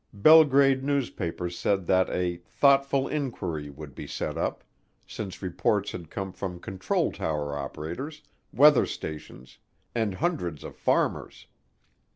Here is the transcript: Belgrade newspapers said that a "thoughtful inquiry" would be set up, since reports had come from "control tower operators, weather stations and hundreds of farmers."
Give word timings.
Belgrade 0.13 0.83
newspapers 0.83 1.55
said 1.55 1.85
that 1.85 2.09
a 2.09 2.37
"thoughtful 2.37 3.07
inquiry" 3.07 3.69
would 3.69 3.93
be 3.93 4.07
set 4.07 4.35
up, 4.35 4.63
since 5.05 5.43
reports 5.43 5.91
had 5.91 6.09
come 6.09 6.33
from 6.33 6.59
"control 6.59 7.11
tower 7.11 7.55
operators, 7.55 8.23
weather 8.51 8.87
stations 8.87 9.59
and 9.93 10.15
hundreds 10.15 10.63
of 10.63 10.75
farmers." 10.75 11.45